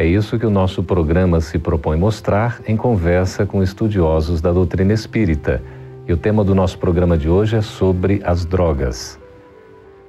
[0.00, 4.92] É isso que o nosso programa se propõe mostrar em conversa com estudiosos da doutrina
[4.92, 5.60] espírita.
[6.06, 9.18] E o tema do nosso programa de hoje é sobre as drogas.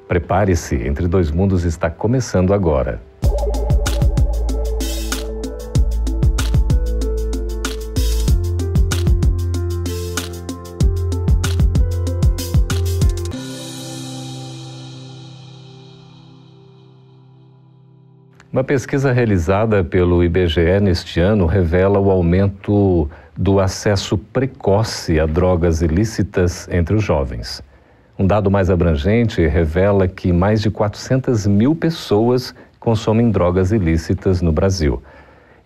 [0.08, 3.02] Prepare-se, Entre Dois Mundos está começando agora.
[18.52, 25.84] Uma pesquisa realizada pelo IBGE neste ano revela o aumento do acesso precoce a drogas
[25.84, 27.62] ilícitas entre os jovens.
[28.18, 34.52] Um dado mais abrangente revela que mais de 400 mil pessoas consomem drogas ilícitas no
[34.52, 35.00] Brasil.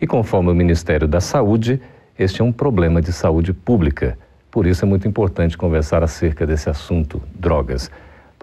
[0.01, 1.79] E conforme o Ministério da Saúde,
[2.19, 4.17] este é um problema de saúde pública.
[4.51, 7.89] Por isso é muito importante conversar acerca desse assunto, drogas.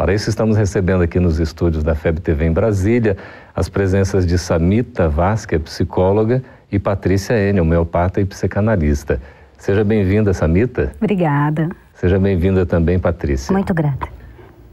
[0.00, 3.18] Para isso, estamos recebendo aqui nos estúdios da FEB TV em Brasília
[3.60, 9.20] as presenças de Samita Vaz, que é psicóloga, e Patrícia N, homeopata e psicanalista.
[9.58, 10.92] Seja bem-vinda, Samita.
[10.96, 11.68] Obrigada.
[11.92, 13.52] Seja bem-vinda também, Patrícia.
[13.52, 14.08] Muito grata.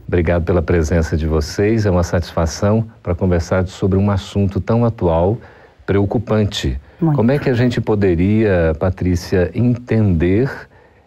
[0.06, 1.84] Obrigado pela presença de vocês.
[1.84, 5.36] É uma satisfação para conversar sobre um assunto tão atual,
[5.84, 6.80] preocupante.
[6.98, 7.14] Muito.
[7.14, 10.50] Como é que a gente poderia, Patrícia, entender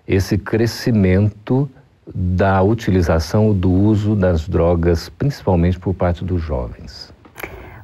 [0.08, 1.68] esse crescimento
[2.14, 7.12] da utilização do uso das drogas, principalmente por parte dos jovens?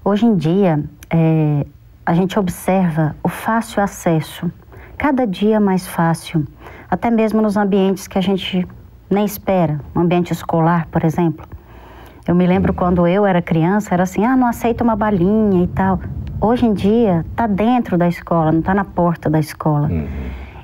[0.07, 1.65] Hoje em dia, é,
[2.05, 4.49] a gente observa o fácil acesso,
[4.97, 6.47] cada dia mais fácil,
[6.89, 8.65] até mesmo nos ambientes que a gente
[9.09, 11.45] nem espera, no ambiente escolar, por exemplo.
[12.25, 12.77] Eu me lembro uhum.
[12.77, 15.99] quando eu era criança, era assim, ah, não aceita uma balinha e tal.
[16.39, 19.89] Hoje em dia, está dentro da escola, não está na porta da escola.
[19.89, 20.07] Uhum.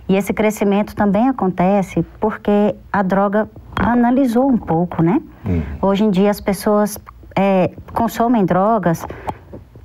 [0.08, 5.22] E esse crescimento também acontece porque a droga analisou um pouco, né?
[5.46, 5.64] Uhum.
[5.82, 6.98] Hoje em dia as pessoas
[7.36, 9.06] é, consomem drogas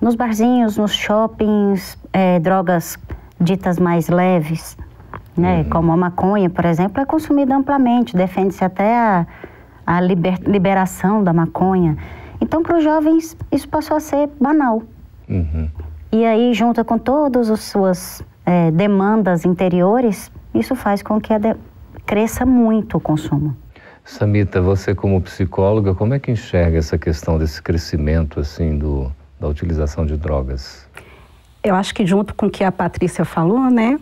[0.01, 2.99] nos barzinhos, nos shoppings, é, drogas
[3.41, 4.77] ditas mais leves,
[5.37, 5.59] né?
[5.59, 5.71] Uhum.
[5.71, 9.27] Como a maconha, por exemplo, é consumida amplamente, defende-se até a,
[9.87, 11.97] a liber, liberação da maconha.
[12.41, 14.83] Então, para os jovens, isso passou a ser banal.
[15.29, 15.69] Uhum.
[16.11, 21.55] E aí, junto com todas as suas é, demandas interiores, isso faz com que de...
[22.07, 23.55] cresça muito o consumo.
[24.09, 29.47] Samita, você como psicóloga, como é que enxerga essa questão desse crescimento assim do, da
[29.47, 30.89] utilização de drogas?
[31.63, 34.01] Eu acho que junto com o que a Patrícia falou, né,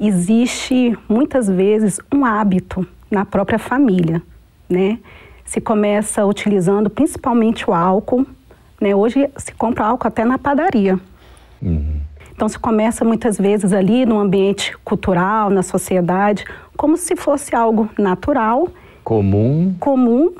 [0.00, 4.22] existe muitas vezes um hábito na própria família,
[4.66, 4.98] né?
[5.44, 8.26] Se começa utilizando principalmente o álcool,
[8.80, 8.94] né?
[8.94, 10.98] Hoje se compra álcool até na padaria.
[11.60, 12.00] Uhum.
[12.34, 16.46] Então se começa muitas vezes ali no ambiente cultural, na sociedade,
[16.78, 18.68] como se fosse algo natural,
[19.04, 20.32] comum, comum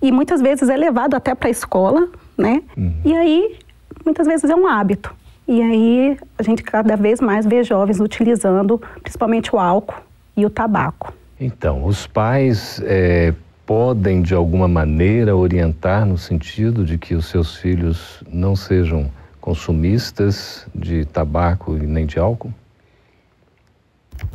[0.00, 2.62] e muitas vezes é levado até para a escola, né?
[2.76, 2.94] Uhum.
[3.04, 3.58] E aí
[4.04, 5.14] muitas vezes é um hábito.
[5.46, 10.00] E aí a gente cada vez mais vê jovens utilizando principalmente o álcool
[10.36, 11.12] e o tabaco.
[11.38, 13.34] Então, os pais é,
[13.66, 19.10] podem de alguma maneira orientar no sentido de que os seus filhos não sejam
[19.40, 22.54] consumistas de tabaco e nem de álcool?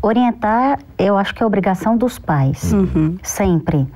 [0.02, 3.18] Orientar, eu acho que é obrigação dos pais, uhum.
[3.24, 3.88] sempre.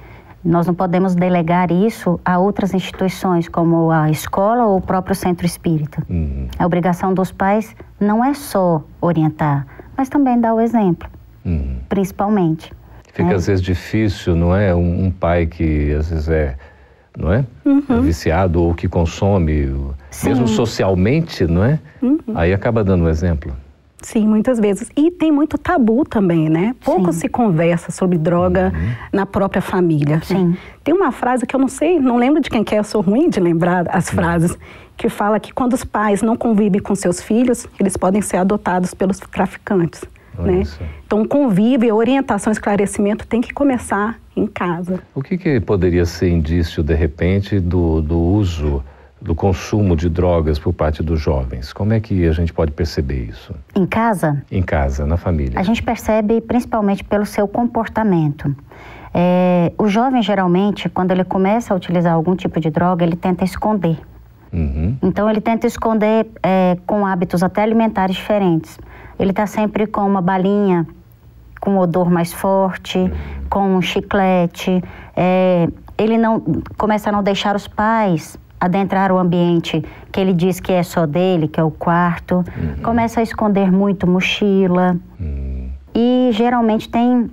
[0.43, 5.45] Nós não podemos delegar isso a outras instituições, como a escola ou o próprio centro
[5.45, 6.03] espírita.
[6.09, 6.47] Uhum.
[6.57, 11.07] A obrigação dos pais não é só orientar, mas também dar o exemplo,
[11.45, 11.77] uhum.
[11.87, 12.71] principalmente.
[13.13, 13.35] Fica é.
[13.35, 14.73] às vezes difícil, não é?
[14.73, 16.57] Um, um, pai que às vezes é,
[17.15, 17.45] não é?
[17.63, 17.83] Uhum.
[17.89, 19.75] é viciado ou que consome,
[20.09, 20.29] Sim.
[20.29, 21.79] mesmo socialmente, não é?
[22.01, 22.17] Uhum.
[22.33, 23.53] Aí acaba dando o um exemplo.
[24.01, 24.89] Sim, muitas vezes.
[24.95, 26.75] E tem muito tabu também, né?
[26.83, 27.19] Pouco Sim.
[27.19, 28.93] se conversa sobre droga uhum.
[29.13, 30.21] na própria família.
[30.23, 30.57] Sim.
[30.83, 33.01] Tem uma frase que eu não sei, não lembro de quem que é, eu sou
[33.01, 34.57] ruim de lembrar as frases,
[34.97, 38.93] que fala que quando os pais não convivem com seus filhos, eles podem ser adotados
[38.93, 40.03] pelos traficantes.
[40.37, 40.63] Né?
[41.05, 44.99] Então, convívio, orientação, esclarecimento tem que começar em casa.
[45.13, 48.83] O que, que poderia ser indício, de repente, do, do uso
[49.21, 51.71] do consumo de drogas por parte dos jovens?
[51.71, 53.53] Como é que a gente pode perceber isso?
[53.75, 54.43] Em casa?
[54.51, 55.59] Em casa, na família.
[55.59, 58.53] A gente percebe principalmente pelo seu comportamento.
[59.13, 63.43] É, o jovem, geralmente, quando ele começa a utilizar algum tipo de droga, ele tenta
[63.43, 63.99] esconder.
[64.51, 64.97] Uhum.
[65.03, 68.79] Então, ele tenta esconder é, com hábitos até alimentares diferentes.
[69.19, 70.87] Ele está sempre com uma balinha
[71.61, 72.99] com um odor mais forte,
[73.47, 74.83] com um chiclete.
[75.15, 76.41] É, ele não
[76.75, 81.07] começa a não deixar os pais adentrar o ambiente que ele diz que é só
[81.07, 82.35] dele, que é o quarto.
[82.35, 82.83] Uhum.
[82.83, 84.95] Começa a esconder muito mochila.
[85.19, 85.71] Uhum.
[85.95, 87.29] E geralmente tem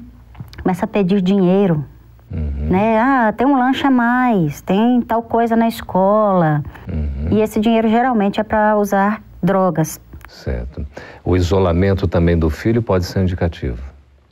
[0.62, 1.84] começa a pedir dinheiro.
[2.32, 2.68] Uhum.
[2.70, 2.98] Né?
[2.98, 6.62] Ah, tem um lanche a mais, tem tal coisa na escola.
[6.90, 7.28] Uhum.
[7.30, 10.00] E esse dinheiro geralmente é para usar drogas.
[10.28, 10.84] Certo.
[11.24, 13.82] O isolamento também do filho pode ser indicativo.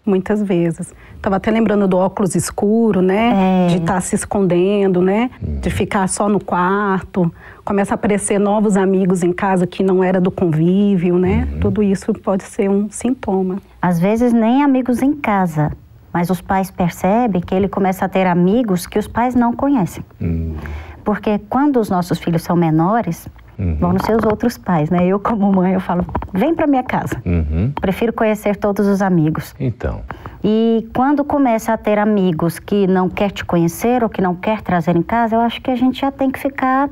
[0.07, 0.95] Muitas vezes.
[1.17, 3.67] Estava até lembrando do óculos escuro, né?
[3.67, 3.67] É.
[3.71, 5.31] De estar tá se escondendo, né?
[5.43, 7.33] De ficar só no quarto.
[7.65, 11.49] Começa a aparecer novos amigos em casa que não era do convívio, né?
[11.53, 11.61] Uhum.
[11.61, 13.59] Tudo isso pode ser um sintoma.
[13.83, 15.73] Às vezes nem amigos em casa,
[16.13, 20.05] mas os pais percebem que ele começa a ter amigos que os pais não conhecem.
[20.21, 20.55] Uhum.
[21.05, 23.77] Porque quando os nossos filhos são menores, Uhum.
[23.77, 25.07] Vão nos seus outros pais, né?
[25.07, 27.21] Eu, como mãe, eu falo, vem para minha casa.
[27.25, 27.73] Uhum.
[27.81, 29.55] Prefiro conhecer todos os amigos.
[29.59, 30.03] Então.
[30.45, 34.61] E quando começa a ter amigos que não quer te conhecer ou que não quer
[34.61, 36.91] trazer em casa, eu acho que a gente já tem que ficar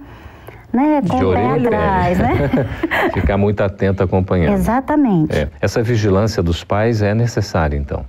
[0.72, 2.68] né, com de o pé atrás, né?
[3.14, 4.54] Ficar muito atento acompanhando.
[4.54, 5.36] Exatamente.
[5.36, 5.48] É.
[5.60, 8.04] Essa vigilância dos pais é necessária, então.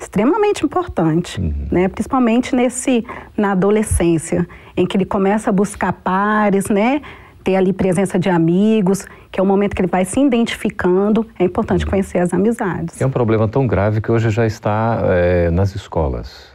[0.00, 1.68] Extremamente importante, uhum.
[1.70, 1.88] né?
[1.88, 3.06] Principalmente nesse
[3.36, 7.00] na adolescência, em que ele começa a buscar pares, né?
[7.48, 11.26] Ter ali presença de amigos, que é o momento que ele vai se identificando.
[11.38, 13.00] É importante conhecer as amizades.
[13.00, 16.52] É um problema tão grave que hoje já está é, nas escolas.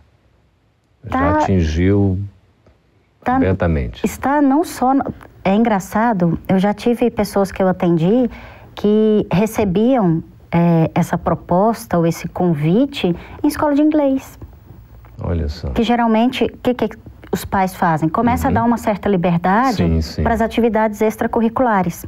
[1.09, 2.19] Tá, já atingiu
[3.23, 4.05] tá, abertamente.
[4.05, 4.93] Está não só.
[5.43, 8.29] É engraçado, eu já tive pessoas que eu atendi
[8.75, 14.37] que recebiam é, essa proposta ou esse convite em escola de inglês.
[15.23, 15.71] Olha só.
[15.71, 16.89] Que geralmente, o que, que
[17.33, 18.07] os pais fazem?
[18.07, 18.51] Começa uhum.
[18.51, 19.83] a dar uma certa liberdade
[20.21, 22.05] para as atividades extracurriculares.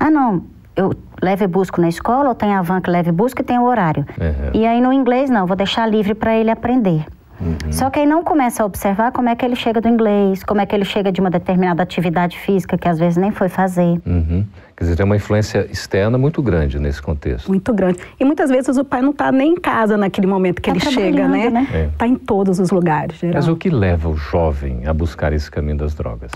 [0.00, 0.44] Ah, não,
[0.74, 0.92] eu
[1.22, 3.56] levo e busco na escola, ou tem a van que leva e busca e tem
[3.56, 4.04] o horário.
[4.20, 4.60] Uhum.
[4.60, 7.06] E aí no inglês, não, vou deixar livre para ele aprender.
[7.40, 7.72] Uhum.
[7.72, 10.60] Só que aí não começa a observar como é que ele chega do inglês, como
[10.60, 14.00] é que ele chega de uma determinada atividade física que às vezes nem foi fazer.
[14.06, 14.44] Uhum.
[14.76, 17.48] Quer dizer, tem uma influência externa muito grande nesse contexto.
[17.48, 17.98] Muito grande.
[18.18, 20.84] E muitas vezes o pai não está nem em casa naquele momento que tá ele
[20.92, 21.46] chega, né?
[21.46, 21.68] Está né?
[21.72, 21.88] é.
[21.96, 23.18] Tá em todos os lugares.
[23.18, 23.36] Geral.
[23.36, 26.32] Mas o que leva o jovem a buscar esse caminho das drogas?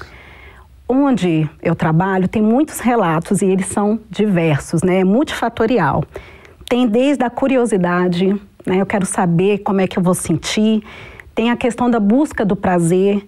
[0.88, 5.02] Onde eu trabalho tem muitos relatos e eles são diversos, né?
[5.04, 6.04] Multifatorial.
[6.68, 8.80] Tem desde a curiosidade, né?
[8.80, 10.82] Eu quero saber como é que eu vou sentir.
[11.34, 13.26] Tem a questão da busca do prazer.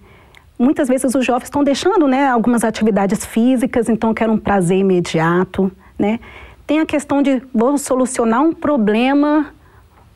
[0.58, 5.72] Muitas vezes os jovens estão deixando, né, algumas atividades físicas, então quero um prazer imediato,
[5.98, 6.20] né?
[6.66, 9.46] Tem a questão de vou solucionar um problema,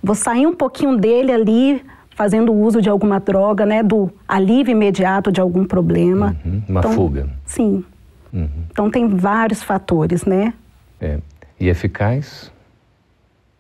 [0.03, 1.83] vou sair um pouquinho dele ali,
[2.15, 6.37] fazendo uso de alguma droga, né, do alívio imediato de algum problema.
[6.45, 7.29] Uhum, uma então, fuga.
[7.47, 7.85] Sim.
[8.33, 8.49] Uhum.
[8.71, 10.53] Então tem vários fatores, né?
[11.01, 11.19] É.
[11.59, 12.53] E eficaz?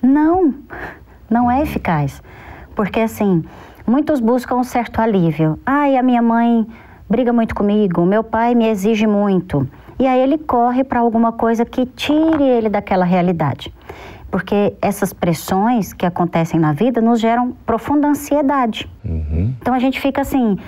[0.02, 0.54] Não
[1.28, 2.22] não é eficaz.
[2.74, 3.44] Porque, assim,
[3.86, 5.58] muitos buscam um certo alívio.
[5.64, 6.66] Ai, a minha mãe
[7.08, 9.68] briga muito comigo, meu pai me exige muito.
[9.98, 13.72] E aí ele corre para alguma coisa que tire ele daquela realidade.
[14.30, 18.90] Porque essas pressões que acontecem na vida nos geram profunda ansiedade.
[19.04, 19.54] Uhum.
[19.60, 20.58] Então a gente fica assim,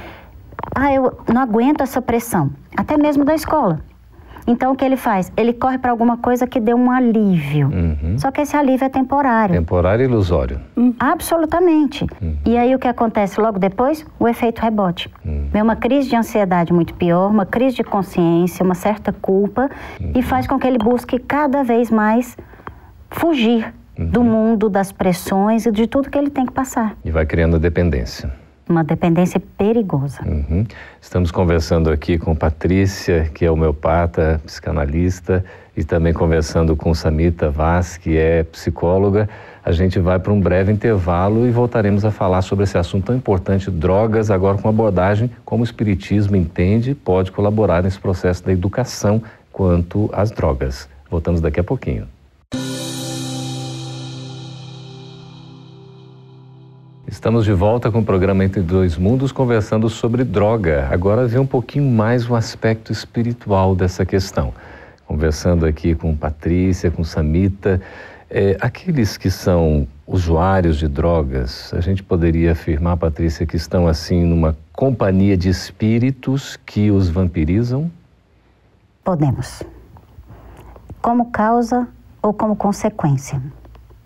[0.75, 3.81] ah, eu não aguento essa pressão, até mesmo da escola.
[4.47, 5.33] Então o que ele faz?
[5.37, 7.69] Ele corre para alguma coisa que dê um alívio.
[7.69, 8.19] Uhum.
[8.19, 9.55] Só que esse alívio é temporário.
[9.55, 10.61] Temporário e ilusório.
[10.77, 12.07] Hum, absolutamente.
[12.23, 12.37] Uhum.
[12.45, 14.07] E aí o que acontece logo depois?
[14.19, 15.11] O efeito rebote.
[15.25, 15.49] Uhum.
[15.53, 19.69] Vem uma crise de ansiedade muito pior, uma crise de consciência, uma certa culpa
[20.01, 20.23] e uhum.
[20.23, 22.37] faz com que ele busque cada vez mais
[23.11, 24.27] fugir do uhum.
[24.27, 26.97] mundo, das pressões e de tudo que ele tem que passar.
[27.05, 30.23] E vai criando dependência uma dependência perigosa.
[30.27, 30.67] Uhum.
[31.01, 35.45] Estamos conversando aqui com Patrícia, que é homeopata, psicanalista,
[35.77, 39.29] e também conversando com Samita Vaz, que é psicóloga.
[39.65, 43.17] A gente vai para um breve intervalo e voltaremos a falar sobre esse assunto tão
[43.17, 48.53] importante, drogas, agora com abordagem como o Espiritismo entende e pode colaborar nesse processo da
[48.53, 50.89] educação quanto às drogas.
[51.11, 52.07] Voltamos daqui a pouquinho.
[57.09, 60.89] Estamos de volta com o programa Entre Dois Mundos, conversando sobre droga.
[60.91, 64.53] Agora vem um pouquinho mais o aspecto espiritual dessa questão.
[65.07, 67.81] Conversando aqui com Patrícia, com Samita,
[68.29, 74.25] é, aqueles que são usuários de drogas, a gente poderia afirmar, Patrícia, que estão assim
[74.25, 77.89] numa companhia de espíritos que os vampirizam?
[79.05, 79.63] Podemos.
[81.01, 81.87] Como causa
[82.21, 83.41] ou como consequência.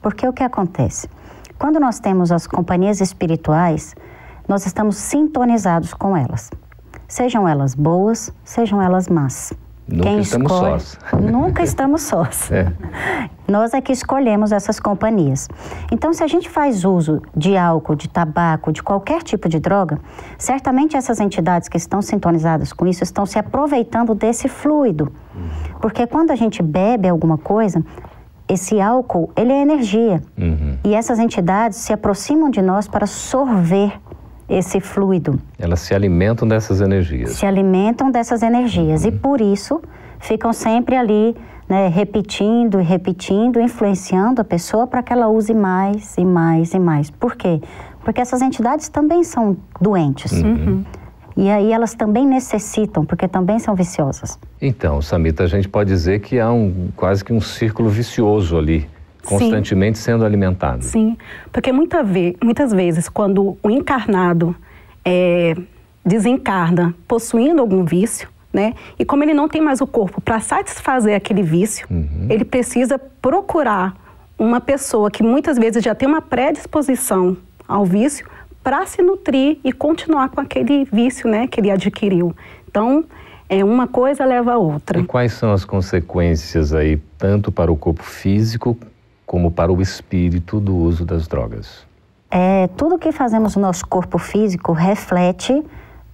[0.03, 1.09] Porque o que acontece?
[1.61, 3.95] Quando nós temos as companhias espirituais,
[4.49, 6.51] nós estamos sintonizados com elas.
[7.07, 9.53] Sejam elas boas, sejam elas más.
[9.87, 10.99] Nunca Quem estamos escolhe, sós.
[11.21, 12.51] Nunca estamos sós.
[12.51, 12.73] É.
[13.47, 15.51] Nós é que escolhemos essas companhias.
[15.93, 19.99] Então, se a gente faz uso de álcool, de tabaco, de qualquer tipo de droga,
[20.39, 25.13] certamente essas entidades que estão sintonizadas com isso estão se aproveitando desse fluido.
[25.79, 27.85] Porque quando a gente bebe alguma coisa,
[28.53, 30.23] esse álcool, ele é energia.
[30.37, 30.77] Uhum.
[30.85, 33.93] E essas entidades se aproximam de nós para sorver
[34.49, 35.41] esse fluido.
[35.59, 37.33] Elas se alimentam dessas energias.
[37.33, 39.05] Se alimentam dessas energias.
[39.05, 39.09] Uhum.
[39.09, 39.81] E por isso
[40.19, 41.37] ficam sempre ali
[41.69, 46.81] né, repetindo e repetindo, influenciando a pessoa para que ela use mais e mais e
[46.81, 47.11] mais.
[47.11, 47.61] Por quê?
[48.03, 50.33] Porque essas entidades também são doentes.
[50.33, 50.85] Uhum.
[51.41, 54.39] E aí elas também necessitam, porque também são viciosas.
[54.61, 58.87] Então, Samita, a gente pode dizer que há um quase que um círculo vicioso ali,
[59.25, 60.05] constantemente Sim.
[60.05, 60.85] sendo alimentado.
[60.85, 61.17] Sim,
[61.51, 64.55] porque muita ve muitas vezes quando o encarnado
[65.03, 65.57] é,
[66.05, 68.75] desencarna possuindo algum vício, né?
[68.99, 72.27] E como ele não tem mais o corpo para satisfazer aquele vício, uhum.
[72.29, 73.97] ele precisa procurar
[74.39, 77.35] uma pessoa que muitas vezes já tem uma predisposição
[77.67, 78.27] ao vício
[78.63, 82.35] para se nutrir e continuar com aquele vício, né, que ele adquiriu.
[82.69, 83.05] Então,
[83.49, 85.01] é uma coisa leva a outra.
[85.01, 88.77] E quais são as consequências aí tanto para o corpo físico
[89.27, 91.85] como para o espírito do uso das drogas?
[92.31, 95.65] É, tudo que fazemos no nosso corpo físico reflete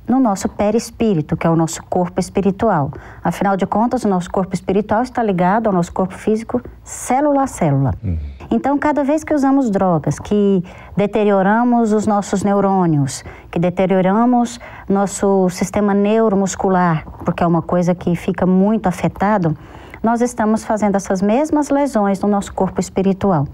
[0.08, 2.90] no nosso perispírito, que é o nosso corpo espiritual.
[3.22, 7.46] Afinal de contas, o nosso corpo espiritual está ligado ao nosso corpo físico, célula a
[7.46, 7.92] célula.
[8.02, 8.18] Uhum.
[8.50, 10.62] Então, cada vez que usamos drogas, que
[10.96, 18.46] deterioramos os nossos neurônios, que deterioramos nosso sistema neuromuscular, porque é uma coisa que fica
[18.46, 19.56] muito afetado,
[20.02, 23.48] nós estamos fazendo essas mesmas lesões no nosso corpo espiritual.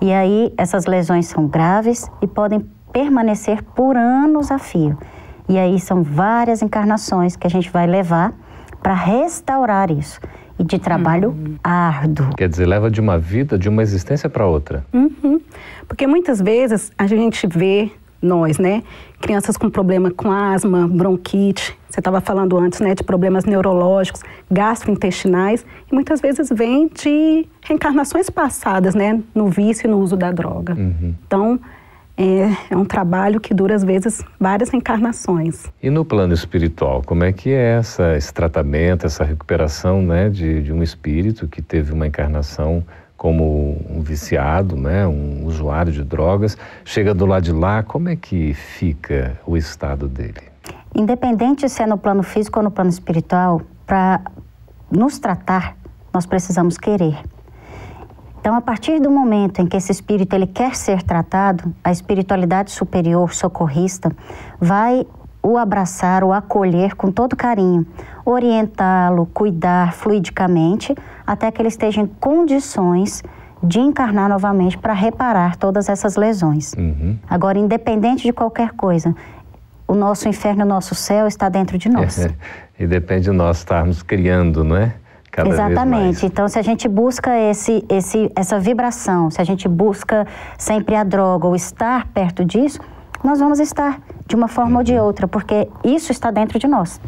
[0.00, 4.98] E aí, essas lesões são graves e podem permanecer por anos a fio.
[5.52, 8.32] E aí são várias encarnações que a gente vai levar
[8.82, 10.18] para restaurar isso.
[10.58, 11.56] E de trabalho uhum.
[11.62, 12.30] árduo.
[12.34, 14.82] Quer dizer, leva de uma vida, de uma existência para outra.
[14.94, 15.38] Uhum.
[15.86, 17.90] Porque muitas vezes a gente vê,
[18.22, 18.82] nós, né,
[19.20, 25.66] crianças com problema com asma, bronquite, você estava falando antes, né, de problemas neurológicos, gastrointestinais,
[25.90, 30.72] e muitas vezes vem de reencarnações passadas, né, no vício e no uso da droga.
[30.72, 31.14] Uhum.
[31.26, 31.60] Então,
[32.16, 35.66] é, é, um trabalho que dura, às vezes, várias encarnações.
[35.82, 40.62] E no plano espiritual, como é que é essa, esse tratamento, essa recuperação né, de,
[40.62, 42.84] de um espírito que teve uma encarnação
[43.16, 48.16] como um viciado, né, um usuário de drogas, chega do lado de lá, como é
[48.16, 50.42] que fica o estado dele?
[50.94, 54.20] Independente se é no plano físico ou no plano espiritual, para
[54.90, 55.76] nos tratar,
[56.12, 57.16] nós precisamos querer.
[58.42, 62.72] Então, a partir do momento em que esse espírito ele quer ser tratado, a espiritualidade
[62.72, 64.10] superior socorrista
[64.60, 65.06] vai
[65.40, 67.86] o abraçar, o acolher com todo carinho,
[68.24, 70.92] orientá-lo, cuidar fluidicamente
[71.24, 73.22] até que ele esteja em condições
[73.62, 76.72] de encarnar novamente para reparar todas essas lesões.
[76.72, 77.16] Uhum.
[77.30, 79.14] Agora, independente de qualquer coisa,
[79.86, 82.18] o nosso inferno, o nosso céu está dentro de nós.
[82.18, 82.34] É,
[82.76, 84.94] e depende de nós estarmos criando, não é?
[85.32, 86.26] Cada Exatamente.
[86.26, 90.26] Então, se a gente busca esse, esse, essa vibração, se a gente busca
[90.58, 92.78] sempre a droga ou estar perto disso,
[93.24, 94.76] nós vamos estar de uma forma uhum.
[94.76, 95.04] ou de uhum.
[95.04, 97.00] outra, porque isso está dentro de nós.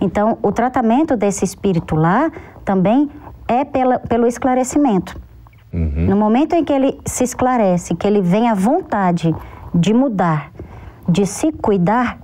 [0.00, 2.30] Então, o tratamento desse espírito lá
[2.64, 3.10] também
[3.48, 5.20] é pela, pelo esclarecimento.
[5.72, 6.06] Uhum.
[6.06, 9.34] No momento em que ele se esclarece, que ele vem à vontade
[9.74, 10.52] de mudar,
[11.08, 12.18] de se cuidar,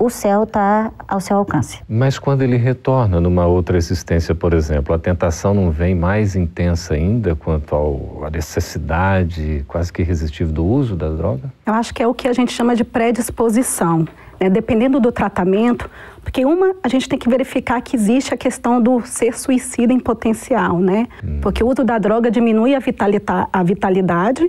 [0.00, 1.80] o céu está ao seu alcance.
[1.88, 6.94] Mas quando ele retorna numa outra existência, por exemplo, a tentação não vem mais intensa
[6.94, 11.52] ainda quanto à necessidade quase que irresistível do uso da droga?
[11.64, 14.06] Eu acho que é o que a gente chama de predisposição.
[14.38, 14.50] Né?
[14.50, 15.90] Dependendo do tratamento,
[16.22, 20.00] porque uma, a gente tem que verificar que existe a questão do ser suicida em
[20.00, 21.06] potencial, né?
[21.24, 21.38] Hum.
[21.40, 24.44] Porque o uso da droga diminui a, vitalita, a vitalidade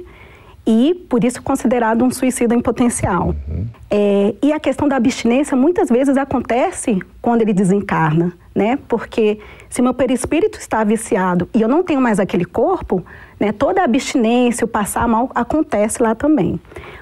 [0.67, 3.33] e, por isso, considerado um suicida em potencial.
[3.47, 3.65] Uhum.
[3.89, 8.77] É, e a questão da abstinência muitas vezes acontece quando ele desencarna, né?
[8.85, 13.01] Porque se meu perispírito está viciado e eu não tenho mais aquele corpo,
[13.39, 16.59] né, toda a abstinência, o passar mal, acontece lá também.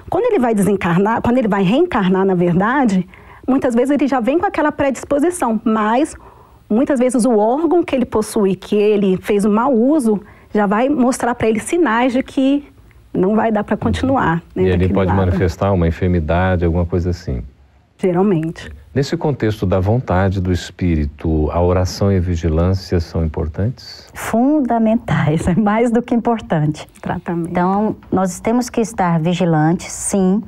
[0.08, 3.08] Quando ele vai desencarnar, quando ele vai reencarnar, na verdade,
[3.48, 6.14] muitas vezes ele já vem com aquela predisposição, mas
[6.70, 10.20] muitas vezes o órgão que ele possui, que ele fez um mau uso,
[10.54, 12.64] já vai mostrar para ele sinais de que
[13.16, 14.42] não vai dar para continuar.
[14.54, 15.16] Né, e ele pode lado.
[15.16, 17.42] manifestar uma enfermidade, alguma coisa assim?
[17.98, 18.70] Geralmente.
[18.94, 24.08] Nesse contexto da vontade do espírito, a oração e a vigilância são importantes?
[24.14, 26.88] Fundamentais, é mais do que importante.
[27.02, 27.50] Tratamento.
[27.50, 30.42] Então, nós temos que estar vigilantes, sim.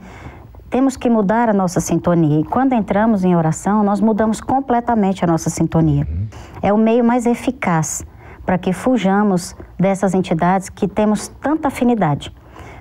[0.71, 2.41] Temos que mudar a nossa sintonia.
[2.41, 6.07] E quando entramos em oração, nós mudamos completamente a nossa sintonia.
[6.11, 6.27] Uhum.
[6.63, 8.05] É o meio mais eficaz
[8.47, 12.33] para que fujamos dessas entidades que temos tanta afinidade.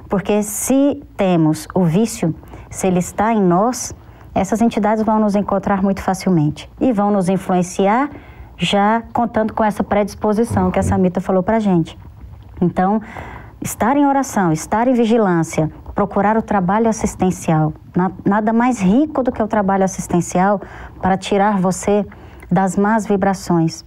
[0.09, 2.33] Porque se temos o vício,
[2.69, 3.93] se ele está em nós,
[4.33, 8.09] essas entidades vão nos encontrar muito facilmente e vão nos influenciar
[8.57, 11.97] já contando com essa predisposição que a Samita falou para gente.
[12.61, 13.01] Então,
[13.61, 17.73] estar em oração, estar em vigilância, procurar o trabalho assistencial,
[18.25, 20.61] nada mais rico do que o trabalho assistencial
[21.01, 22.05] para tirar você
[22.51, 23.85] das más vibrações.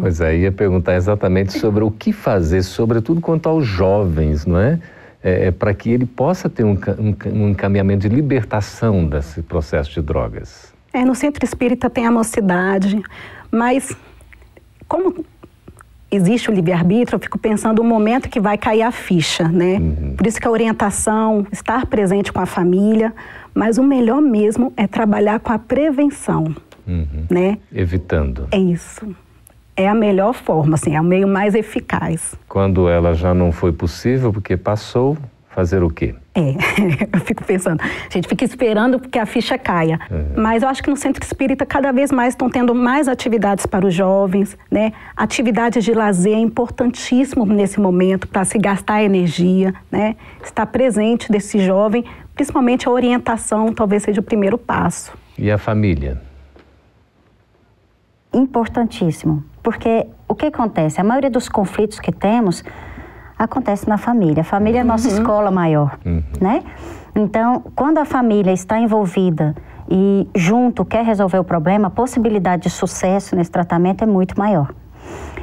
[0.00, 4.78] Pois é, ia perguntar exatamente sobre o que fazer, sobretudo quanto aos jovens, não é?
[5.22, 9.92] É, é para que ele possa ter um, um, um encaminhamento de libertação desse processo
[9.92, 10.72] de drogas.
[10.92, 13.00] É, no centro espírita tem a mocidade,
[13.50, 13.96] mas
[14.88, 15.24] como
[16.10, 19.76] existe o livre-arbítrio, eu fico pensando o momento que vai cair a ficha, né?
[19.76, 20.14] Uhum.
[20.16, 23.14] Por isso que a orientação, estar presente com a família,
[23.54, 26.54] mas o melhor mesmo é trabalhar com a prevenção,
[26.86, 27.26] uhum.
[27.30, 27.58] né?
[27.72, 28.48] Evitando.
[28.50, 29.14] É isso
[29.80, 32.34] é a melhor forma, assim, é o meio mais eficaz.
[32.48, 35.16] Quando ela já não foi possível, porque passou,
[35.48, 36.14] fazer o quê?
[36.34, 36.54] É,
[37.12, 39.98] eu fico pensando, a gente fica esperando que a ficha caia.
[40.10, 40.42] Uhum.
[40.42, 43.86] Mas eu acho que no centro espírita cada vez mais estão tendo mais atividades para
[43.86, 44.92] os jovens, né?
[45.16, 50.16] Atividades de lazer é importantíssimo nesse momento para se gastar energia, né?
[50.42, 55.12] Estar presente desse jovem, principalmente a orientação, talvez seja o primeiro passo.
[55.36, 56.29] E a família?
[58.32, 59.42] Importantíssimo.
[59.62, 61.00] Porque o que acontece?
[61.00, 62.64] A maioria dos conflitos que temos
[63.38, 64.42] acontece na família.
[64.42, 65.14] A família é a nossa uhum.
[65.14, 66.22] escola maior, uhum.
[66.40, 66.62] né?
[67.14, 69.54] Então, quando a família está envolvida
[69.88, 74.72] e junto quer resolver o problema, a possibilidade de sucesso nesse tratamento é muito maior.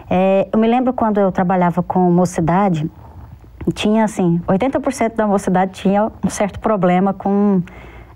[0.09, 2.89] É, eu me lembro quando eu trabalhava com mocidade,
[3.73, 7.61] tinha assim, 80% da mocidade tinha um certo problema com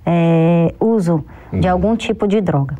[0.05, 1.59] é, uso uhum.
[1.59, 2.75] de algum tipo de droga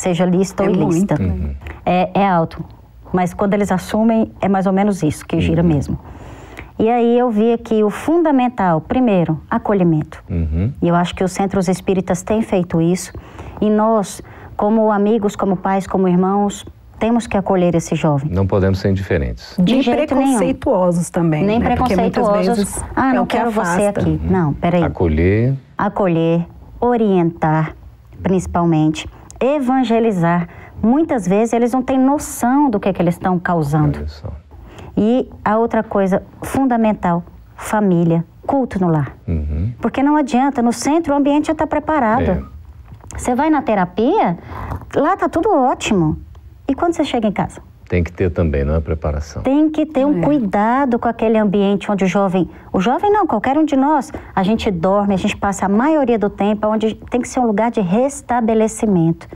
[0.00, 1.20] seja lista é ou ilícita.
[1.20, 1.54] Uhum.
[1.84, 2.64] É, é alto.
[3.12, 5.68] Mas quando eles assumem, é mais ou menos isso que gira uhum.
[5.68, 5.98] mesmo.
[6.78, 10.24] E aí eu vi que o fundamental, primeiro, acolhimento.
[10.30, 10.72] Uhum.
[10.80, 13.12] E eu acho que os centros espíritas têm feito isso.
[13.60, 14.22] E nós,
[14.56, 16.64] como amigos, como pais, como irmãos,
[16.98, 18.30] temos que acolher esse jovem.
[18.30, 19.54] Não podemos ser indiferentes.
[19.58, 21.12] De Nem preconceituosos nenhum.
[21.12, 21.44] também.
[21.44, 21.66] Nem né?
[21.66, 22.82] preconceituosos.
[22.96, 23.74] Ah, é não quero afasta.
[23.74, 24.10] você aqui.
[24.10, 24.30] Uhum.
[24.30, 24.82] Não, peraí.
[24.82, 25.54] Acolher.
[25.76, 26.46] Acolher,
[26.80, 27.74] orientar,
[28.22, 29.06] principalmente
[29.40, 30.48] evangelizar.
[30.82, 34.04] Muitas vezes eles não têm noção do que, é que eles estão causando.
[34.96, 37.22] E a outra coisa fundamental,
[37.54, 39.16] família, culto no lar.
[39.26, 39.72] Uhum.
[39.80, 42.30] Porque não adianta, no centro o ambiente já está preparado.
[42.30, 42.42] É.
[43.16, 44.38] Você vai na terapia,
[44.94, 46.16] lá está tudo ótimo.
[46.68, 47.60] E quando você chega em casa?
[47.90, 49.42] Tem que ter também, não é preparação?
[49.42, 50.22] Tem que ter um é.
[50.22, 54.44] cuidado com aquele ambiente onde o jovem, o jovem não, qualquer um de nós, a
[54.44, 57.68] gente dorme, a gente passa a maioria do tempo onde tem que ser um lugar
[57.72, 59.26] de restabelecimento.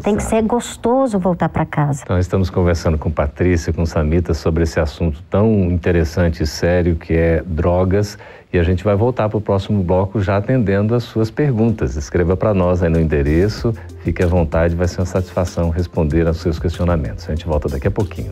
[0.00, 2.02] Tem que ser gostoso voltar para casa.
[2.04, 7.14] Então, estamos conversando com Patrícia, com Samita, sobre esse assunto tão interessante e sério que
[7.14, 8.16] é drogas.
[8.50, 11.96] E a gente vai voltar para o próximo bloco já atendendo as suas perguntas.
[11.96, 16.38] Escreva para nós aí no endereço, fique à vontade, vai ser uma satisfação responder aos
[16.38, 17.26] seus questionamentos.
[17.28, 18.30] A gente volta daqui a pouquinho.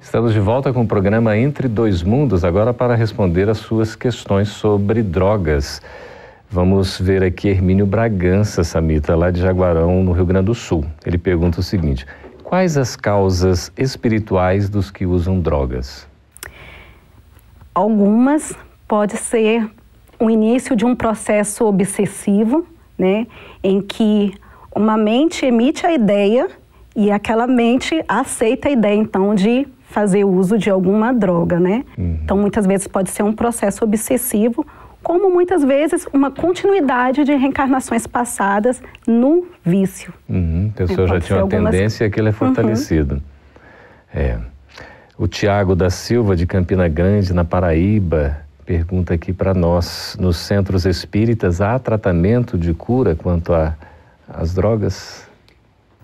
[0.00, 4.48] Estamos de volta com o programa Entre Dois Mundos, agora para responder às suas questões
[4.48, 5.80] sobre drogas.
[6.50, 10.84] Vamos ver aqui Hermínio Bragança, Samita, lá de Jaguarão, no Rio Grande do Sul.
[11.04, 12.06] Ele pergunta o seguinte:
[12.48, 16.08] quais as causas espirituais dos que usam drogas?
[17.74, 18.54] Algumas
[18.88, 19.70] pode ser
[20.18, 23.26] o início de um processo obsessivo, né,
[23.62, 24.32] em que
[24.74, 26.48] uma mente emite a ideia
[26.96, 31.84] e aquela mente aceita a ideia então de fazer uso de alguma droga, né?
[31.98, 32.18] Uhum.
[32.24, 34.66] Então muitas vezes pode ser um processo obsessivo
[35.02, 40.12] como muitas vezes uma continuidade de reencarnações passadas no vício.
[40.28, 41.72] Uhum, a pessoa é, já tinha uma algumas...
[41.72, 43.14] tendência e aquilo é fortalecido.
[43.14, 43.20] Uhum.
[44.14, 44.38] É.
[45.16, 50.86] O Tiago da Silva, de Campina Grande, na Paraíba, pergunta aqui para nós: nos centros
[50.86, 53.52] espíritas há tratamento de cura quanto
[54.28, 55.26] às drogas?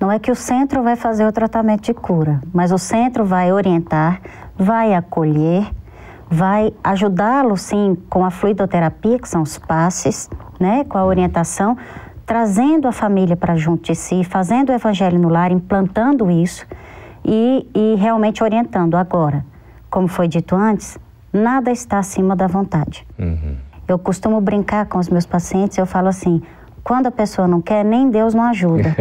[0.01, 3.53] Não é que o centro vai fazer o tratamento de cura, mas o centro vai
[3.53, 4.21] orientar,
[4.57, 5.71] vai acolher
[6.35, 11.77] vai ajudá-lo sim com a fluidoterapia, que são os passes, né, com a orientação,
[12.27, 16.66] trazendo a família para junto de si, fazendo o evangelho no lar, implantando isso
[17.25, 18.97] e, e realmente orientando.
[18.97, 19.44] Agora,
[19.88, 20.99] como foi dito antes,
[21.33, 23.07] nada está acima da vontade.
[23.16, 23.57] Uhum.
[23.87, 26.42] Eu costumo brincar com os meus pacientes, eu falo assim,
[26.83, 28.94] quando a pessoa não quer, nem Deus não ajuda.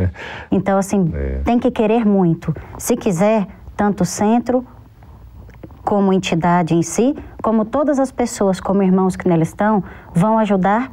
[0.50, 1.40] então, assim, é.
[1.44, 2.54] tem que querer muito.
[2.78, 3.46] Se quiser,
[3.76, 4.64] tanto o centro
[5.88, 9.82] como entidade em si, como todas as pessoas, como irmãos que nela estão,
[10.14, 10.92] vão ajudar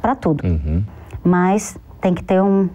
[0.00, 0.46] para tudo.
[0.46, 0.84] Uhum.
[1.24, 2.68] Mas tem que ter um,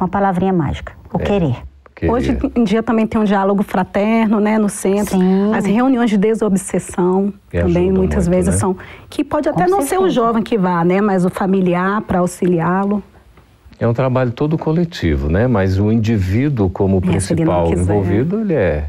[0.00, 1.22] uma palavrinha mágica, o é.
[1.22, 1.56] querer.
[1.94, 2.14] Queria.
[2.14, 5.18] Hoje em dia também tem um diálogo fraterno, né, no centro.
[5.18, 5.54] Sim.
[5.54, 8.58] As reuniões de desobsessão que também muitas muito, vezes né?
[8.58, 8.74] são
[9.10, 10.00] que pode até Com não certeza.
[10.00, 13.02] ser o jovem que vá, né, mas o familiar para auxiliá-lo.
[13.78, 15.46] É um trabalho todo coletivo, né?
[15.46, 18.88] Mas o indivíduo como principal envolvido, ele é,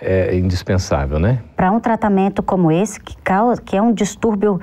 [0.00, 1.42] é indispensável, né?
[1.56, 4.60] Para um tratamento como esse, que, causa, que é um distúrbio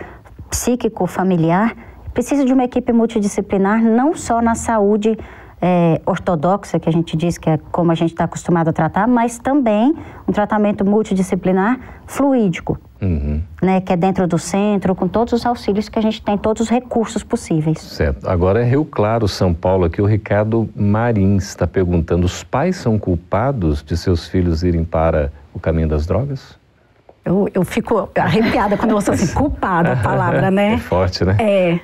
[0.49, 1.75] psíquico familiar,
[2.13, 5.17] precisa de uma equipe multidisciplinar, não só na saúde
[5.61, 9.07] é, ortodoxa, que a gente diz que é como a gente está acostumado a tratar,
[9.07, 9.95] mas também
[10.27, 13.41] um tratamento multidisciplinar fluídico, uhum.
[13.61, 16.63] né, que é dentro do centro, com todos os auxílios que a gente tem, todos
[16.63, 17.79] os recursos possíveis.
[17.79, 18.27] Certo.
[18.29, 22.97] Agora é Rio Claro, São Paulo, aqui o Ricardo Marins está perguntando: os pais são
[22.97, 26.57] culpados de seus filhos irem para o caminho das drogas?
[27.23, 30.75] Eu, eu fico arrepiada quando eu ouço assim, culpada a palavra, né?
[30.75, 31.35] É forte, né?
[31.39, 31.79] É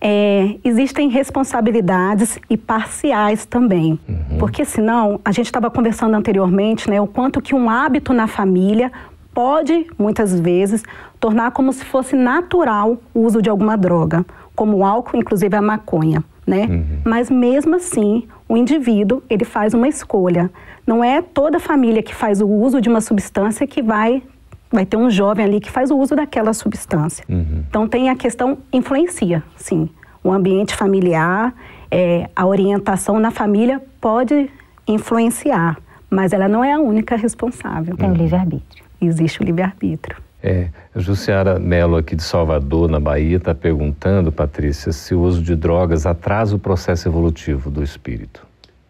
[0.00, 3.98] é, existem responsabilidades e parciais também.
[4.08, 4.38] Uhum.
[4.38, 8.92] Porque senão, a gente estava conversando anteriormente, né, o quanto que um hábito na família
[9.38, 10.82] pode, muitas vezes,
[11.20, 15.62] tornar como se fosse natural o uso de alguma droga, como o álcool, inclusive a
[15.62, 16.66] maconha, né?
[16.68, 17.02] Uhum.
[17.04, 20.50] Mas mesmo assim, o indivíduo, ele faz uma escolha.
[20.84, 24.24] Não é toda família que faz o uso de uma substância que vai
[24.72, 27.24] vai ter um jovem ali que faz o uso daquela substância.
[27.28, 27.62] Uhum.
[27.68, 29.88] Então tem a questão influencia, sim.
[30.24, 31.54] O ambiente familiar,
[31.92, 34.50] é, a orientação na família pode
[34.84, 35.78] influenciar,
[36.10, 37.96] mas ela não é a única responsável.
[37.96, 38.87] Tem o livre-arbítrio.
[39.00, 40.16] Existe o livre-arbítrio.
[40.42, 45.56] É, Jussiara Mello, aqui de Salvador, na Bahia, está perguntando, Patrícia, se o uso de
[45.56, 48.46] drogas atrasa o processo evolutivo do espírito.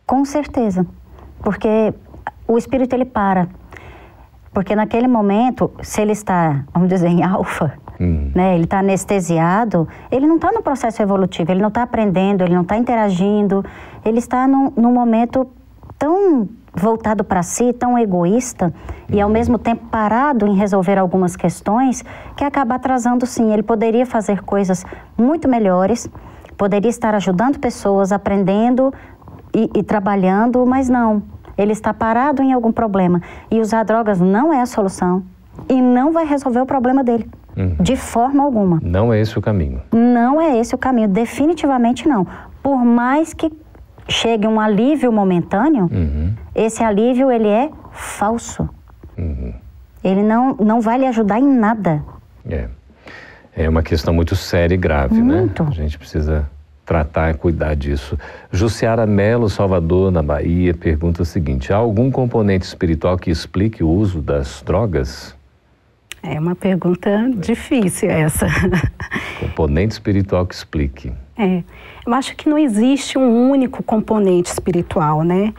[0.06, 0.86] Com certeza,
[1.42, 1.92] porque
[2.46, 3.48] o espírito ele para
[4.58, 8.32] porque naquele momento, se ele está, vamos dizer, em alfa, uhum.
[8.34, 12.54] né, ele está anestesiado, ele não está no processo evolutivo, ele não está aprendendo, ele
[12.54, 13.64] não está interagindo,
[14.04, 15.48] ele está num, num momento
[15.96, 18.72] tão voltado para si, tão egoísta
[19.08, 22.04] e ao mesmo tempo parado em resolver algumas questões
[22.36, 23.52] que acaba atrasando sim.
[23.52, 24.84] Ele poderia fazer coisas
[25.16, 26.08] muito melhores,
[26.56, 28.92] poderia estar ajudando pessoas, aprendendo
[29.54, 31.22] e, e trabalhando, mas não
[31.58, 33.20] ele está parado em algum problema.
[33.50, 35.24] E usar drogas não é a solução
[35.68, 37.28] e não vai resolver o problema dele.
[37.56, 37.76] Uhum.
[37.80, 38.78] De forma alguma.
[38.80, 39.82] Não é esse o caminho.
[39.92, 42.24] Não é esse o caminho, definitivamente não.
[42.62, 43.52] Por mais que
[44.08, 46.32] chegue um alívio momentâneo, uhum.
[46.58, 48.68] Esse alívio ele é falso.
[49.16, 49.52] Uhum.
[50.02, 52.02] Ele não, não vai lhe ajudar em nada.
[52.48, 52.68] É.
[53.56, 55.40] É uma questão muito séria e grave, né?
[55.40, 55.64] muito.
[55.64, 55.70] né?
[55.70, 56.48] A gente precisa
[56.86, 58.18] tratar e cuidar disso.
[58.50, 63.88] Jussiara Melo, Salvador, na Bahia, pergunta o seguinte: há algum componente espiritual que explique o
[63.88, 65.36] uso das drogas?
[66.22, 68.46] É uma pergunta difícil essa.
[69.38, 71.12] Componente espiritual que explique.
[71.36, 71.62] É,
[72.04, 75.54] eu acho que não existe um único componente espiritual, né?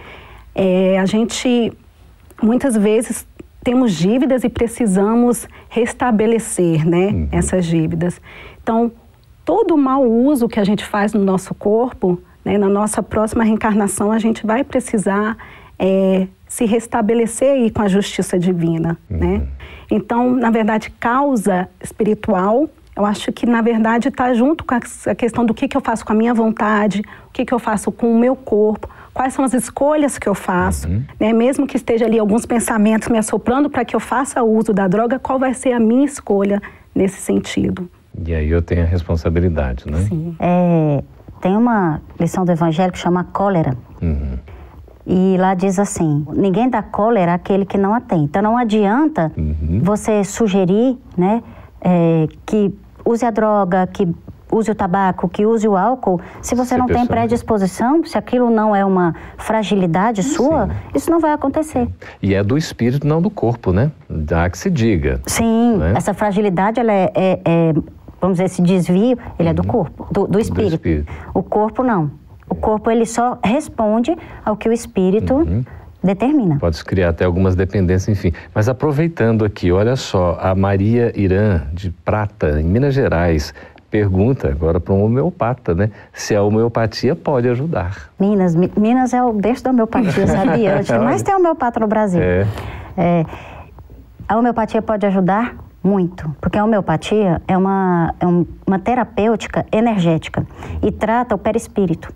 [0.54, 1.72] É, a gente
[2.42, 3.28] muitas vezes
[3.64, 7.30] temos dívidas e precisamos restabelecer, né, uhum.
[7.32, 8.20] essas dívidas.
[8.62, 8.92] Então,
[9.44, 13.44] todo o mau uso que a gente faz no nosso corpo, né, na nossa próxima
[13.44, 15.38] reencarnação, a gente vai precisar
[15.78, 19.18] é, se restabelecer aí com a justiça divina, uhum.
[19.18, 19.48] né?
[19.92, 25.46] Então, na verdade, causa espiritual, eu acho que, na verdade, está junto com a questão
[25.46, 28.12] do que, que eu faço com a minha vontade, o que, que eu faço com
[28.12, 31.04] o meu corpo, quais são as escolhas que eu faço, uhum.
[31.20, 31.34] né?
[31.34, 35.20] Mesmo que esteja ali alguns pensamentos me assoprando para que eu faça uso da droga,
[35.20, 36.62] qual vai ser a minha escolha
[36.96, 37.90] nesse sentido?
[38.26, 39.98] E aí eu tenho a responsabilidade, né?
[40.08, 40.38] Sim.
[40.40, 41.04] É,
[41.42, 43.76] tem uma lição do Evangelho que chama cólera.
[44.02, 44.40] Uhum.
[45.06, 48.24] E lá diz assim: ninguém dá cólera àquele que não a tem.
[48.24, 49.82] Então não adianta uhum.
[49.84, 51.44] você sugerir, né,
[51.82, 54.08] é, que use a droga, que
[54.52, 58.50] use o tabaco, que use o álcool, se você se não tem predisposição, se aquilo
[58.50, 60.74] não é uma fragilidade sua, Sim.
[60.96, 61.88] isso não vai acontecer.
[62.22, 63.92] E é do espírito, não do corpo, né?
[64.10, 65.22] Dá que se diga.
[65.26, 65.94] Sim, né?
[65.96, 67.74] essa fragilidade ela é, é, é
[68.20, 69.50] vamos dizer, esse desvio, ele uhum.
[69.50, 69.68] é do uhum.
[69.68, 70.70] corpo, do, do, espírito.
[70.70, 71.14] do, espírito.
[71.34, 72.12] O corpo não.
[72.50, 75.64] O corpo ele só responde ao que o espírito uhum.
[76.04, 76.58] determina.
[76.60, 78.34] Pode criar até algumas dependências, enfim.
[78.54, 83.54] Mas aproveitando aqui, olha só, a Maria Irã de Prata, em Minas Gerais,
[83.90, 85.92] pergunta agora para um homeopata, né?
[86.14, 88.12] Se a homeopatia pode ajudar.
[88.20, 90.82] Minas, Minas é o berço da homeopatia, sabia?
[91.04, 92.22] Mas tem homeopata no Brasil.
[92.22, 92.48] É.
[92.98, 93.26] É,
[94.28, 98.26] a homeopatia pode ajudar muito, porque a homeopatia é uma, é
[98.68, 100.46] uma terapêutica energética
[100.84, 102.14] e trata o perispírito.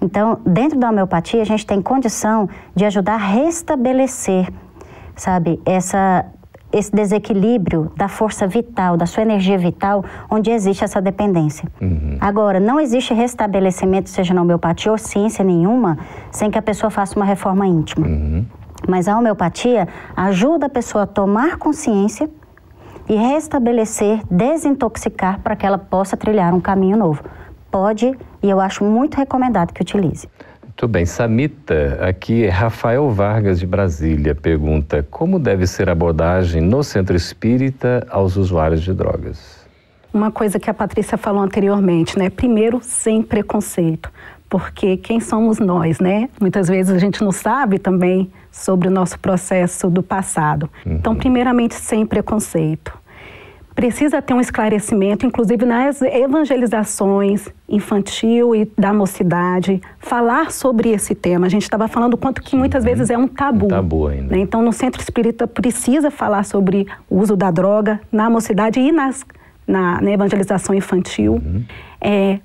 [0.00, 4.48] Então, dentro da homeopatia, a gente tem condição de ajudar a restabelecer,
[5.16, 6.24] sabe, essa,
[6.72, 11.68] esse desequilíbrio da força vital, da sua energia vital, onde existe essa dependência.
[11.80, 12.18] Uhum.
[12.20, 15.98] Agora, não existe restabelecimento, seja na homeopatia ou ciência nenhuma,
[16.30, 18.06] sem que a pessoa faça uma reforma íntima.
[18.06, 18.44] Uhum.
[18.86, 22.28] Mas a homeopatia ajuda a pessoa a tomar consciência
[23.08, 27.24] e restabelecer, desintoxicar para que ela possa trilhar um caminho novo.
[27.70, 30.28] Pode, e eu acho muito recomendado que utilize.
[30.78, 31.04] Muito bem.
[31.04, 37.16] Samita, aqui é Rafael Vargas de Brasília pergunta como deve ser a abordagem no centro
[37.16, 39.66] espírita aos usuários de drogas.
[40.14, 42.30] Uma coisa que a Patrícia falou anteriormente, né?
[42.30, 44.08] Primeiro, sem preconceito,
[44.48, 46.28] porque quem somos nós, né?
[46.40, 50.70] Muitas vezes a gente não sabe também sobre o nosso processo do passado.
[50.86, 50.92] Uhum.
[50.92, 52.96] Então, primeiramente, sem preconceito
[53.78, 61.46] precisa ter um esclarecimento, inclusive nas evangelizações infantil e da mocidade, falar sobre esse tema.
[61.46, 62.90] A gente estava falando quanto que muitas uhum.
[62.90, 63.66] vezes é um tabu.
[63.66, 64.34] Um tabu ainda.
[64.34, 64.40] Né?
[64.40, 69.24] Então, no centro espírita precisa falar sobre o uso da droga na mocidade e nas,
[69.64, 71.34] na, na evangelização infantil.
[71.34, 71.62] Uhum.
[72.00, 72.40] É,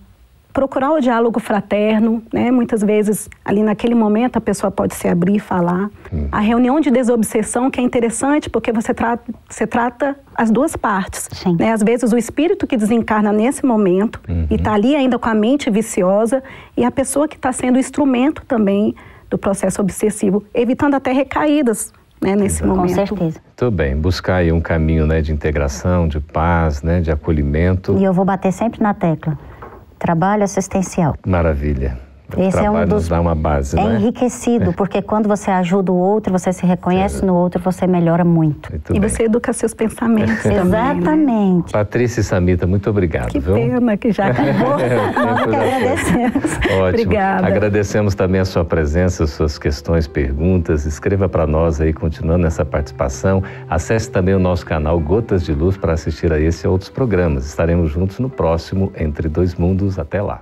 [0.53, 2.51] procurar o diálogo fraterno, né?
[2.51, 5.89] Muitas vezes ali naquele momento a pessoa pode se abrir e falar.
[6.13, 6.27] Hum.
[6.31, 11.27] A reunião de desobsessão que é interessante porque você trata, você trata as duas partes.
[11.59, 11.73] Né?
[11.73, 14.45] Às vezes o espírito que desencarna nesse momento uhum.
[14.49, 16.43] e está ali ainda com a mente viciosa
[16.77, 18.95] e a pessoa que está sendo instrumento também
[19.29, 22.67] do processo obsessivo, evitando até recaídas né, nesse Exato.
[22.67, 22.95] momento.
[22.95, 23.39] Com certeza.
[23.43, 27.97] Muito bem, buscar aí um caminho né, de integração, de paz, né, de acolhimento.
[27.97, 29.35] E eu vou bater sempre na tecla
[30.03, 31.15] trabalho assistencial.
[31.25, 31.97] Maravilha.
[32.37, 33.95] Esse é um dos dá uma base, é né?
[33.95, 34.73] enriquecido, é.
[34.73, 37.25] porque quando você ajuda o outro, você se reconhece é.
[37.25, 38.71] no outro, você melhora muito.
[38.71, 39.09] muito e bem.
[39.09, 40.63] você educa seus pensamentos também, né?
[40.63, 41.65] Exatamente.
[41.65, 41.71] Né?
[41.71, 43.27] Patrícia e Samita, muito obrigado.
[43.27, 43.53] Que viu?
[43.53, 44.77] pena que já acabou.
[45.23, 46.55] Nós que agradecemos.
[46.55, 46.87] Ótimo.
[46.87, 47.47] Obrigada.
[47.47, 50.85] Agradecemos também a sua presença, suas questões, perguntas.
[50.85, 53.43] Escreva para nós aí, continuando essa participação.
[53.69, 57.45] Acesse também o nosso canal Gotas de Luz para assistir a esse e outros programas.
[57.45, 59.99] Estaremos juntos no próximo Entre Dois Mundos.
[59.99, 60.41] Até lá.